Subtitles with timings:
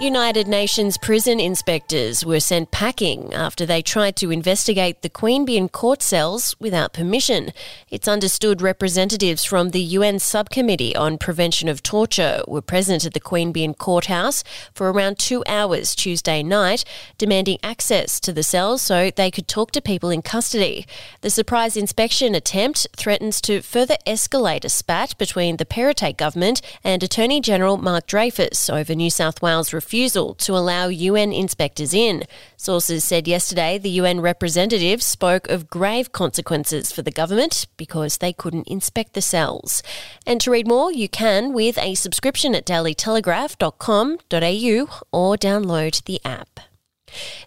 [0.00, 6.02] United Nations prison inspectors were sent packing after they tried to investigate the Queanbeyan court
[6.02, 7.52] cells without permission.
[7.90, 13.20] It's understood representatives from the UN Subcommittee on Prevention of Torture were present at the
[13.20, 14.42] Queanbeyan courthouse
[14.74, 16.84] for around two hours Tuesday night,
[17.16, 20.88] demanding access to the cells so they could talk to people in custody.
[21.20, 27.00] The surprise inspection attempt threatens to further escalate a spat between the Perrottet government and
[27.00, 32.24] Attorney General Mark Dreyfus over New South Wales refusal to allow UN inspectors in.
[32.56, 38.32] Sources said yesterday the UN representative spoke of grave consequences for the government because they
[38.32, 39.82] couldn't inspect the cells.
[40.26, 46.60] And to read more, you can with a subscription at dailytelegraph.com.au or download the app.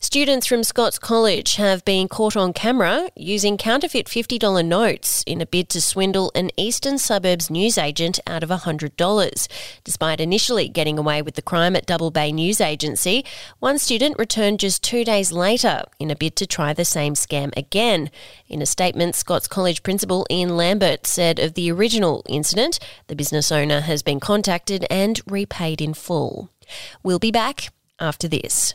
[0.00, 5.46] Students from Scots College have been caught on camera using counterfeit $50 notes in a
[5.46, 9.48] bid to swindle an eastern suburbs newsagent out of $100.
[9.84, 13.24] Despite initially getting away with the crime at Double Bay News Agency,
[13.58, 17.56] one student returned just two days later in a bid to try the same scam
[17.56, 18.10] again.
[18.48, 23.50] In a statement, Scots College principal Ian Lambert said of the original incident, the business
[23.50, 26.50] owner has been contacted and repaid in full.
[27.02, 28.74] We'll be back after this.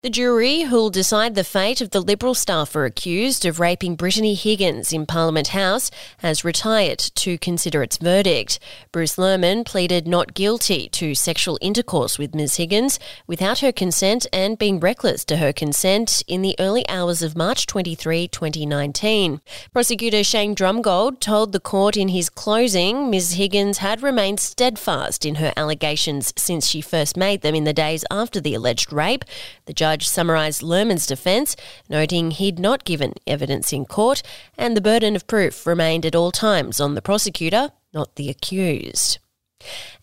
[0.00, 4.92] The jury who'll decide the fate of the Liberal staffer accused of raping Brittany Higgins
[4.92, 8.60] in Parliament House has retired to consider its verdict.
[8.92, 14.56] Bruce Lehrmann pleaded not guilty to sexual intercourse with Ms Higgins without her consent and
[14.56, 19.40] being reckless to her consent in the early hours of March 23, 2019.
[19.72, 25.34] Prosecutor Shane Drumgold told the court in his closing Ms Higgins had remained steadfast in
[25.34, 29.24] her allegations since she first made them in the days after the alleged rape.
[29.66, 31.56] The judge summarised Lehrmann's defence,
[31.88, 34.22] noting he'd not given evidence in court,
[34.56, 39.18] and the burden of proof remained at all times on the prosecutor, not the accused.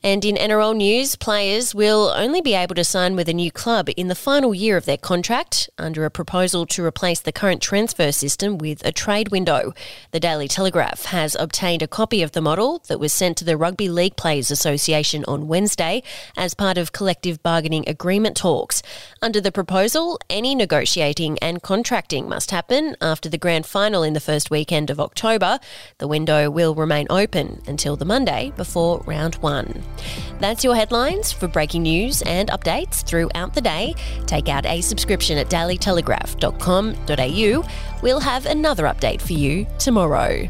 [0.05, 3.89] And in NRL news, players will only be able to sign with a new club
[3.97, 8.11] in the final year of their contract under a proposal to replace the current transfer
[8.11, 9.73] system with a trade window.
[10.11, 13.57] The Daily Telegraph has obtained a copy of the model that was sent to the
[13.57, 16.03] Rugby League Players Association on Wednesday
[16.37, 18.83] as part of collective bargaining agreement talks.
[19.23, 24.19] Under the proposal, any negotiating and contracting must happen after the grand final in the
[24.19, 25.59] first weekend of October.
[25.97, 29.44] The window will remain open until the Monday before round one.
[30.39, 33.93] That's your headlines for breaking news and updates throughout the day.
[34.25, 37.69] Take out a subscription at dailytelegraph.com.au.
[38.01, 40.49] We'll have another update for you tomorrow.